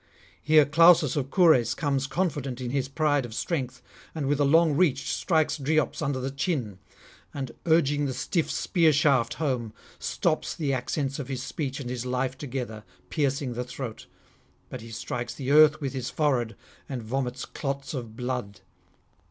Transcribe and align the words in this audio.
Here 0.41 0.65
Clausus 0.65 1.15
of 1.15 1.29
Cures 1.29 1.75
comes 1.75 2.07
confident 2.07 2.59
in 2.59 2.71
his 2.71 2.87
pride 2.89 3.23
of 3.23 3.35
strength, 3.35 3.83
and 4.15 4.25
with 4.25 4.39
a 4.39 4.43
long 4.43 4.75
reach 4.75 5.07
strikes 5.13 5.59
Dryops 5.59 6.01
under 6.01 6.19
the 6.19 6.31
chin, 6.31 6.79
and, 7.35 7.51
urging 7.67 8.07
the 8.07 8.13
stiff 8.15 8.49
spear 8.49 8.93
shaft 8.93 9.35
home, 9.35 9.73
stops 9.99 10.55
the 10.55 10.73
accents 10.73 11.19
of 11.19 11.27
his 11.27 11.43
speech 11.43 11.79
and 11.79 11.91
his 11.91 12.03
life 12.03 12.35
together, 12.35 12.83
piercing 13.11 13.53
the 13.53 13.63
throat; 13.63 14.07
but 14.69 14.81
he 14.81 14.89
strikes 14.89 15.35
the 15.35 15.51
earth 15.51 15.79
with 15.79 15.93
his 15.93 16.09
forehead, 16.09 16.55
and 16.89 17.03
vomits 17.03 17.45
clots 17.45 17.93
of 17.93 18.15
blood. 18.15 18.61